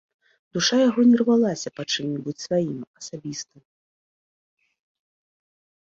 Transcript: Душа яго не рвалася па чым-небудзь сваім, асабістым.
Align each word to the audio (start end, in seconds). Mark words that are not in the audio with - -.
Душа 0.57 0.77
яго 0.87 1.01
не 1.09 1.17
рвалася 1.21 1.73
па 1.77 1.83
чым-небудзь 1.95 2.45
сваім, 2.47 2.83
асабістым. 3.03 3.65